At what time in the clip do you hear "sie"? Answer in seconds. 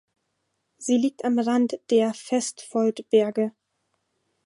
0.79-0.97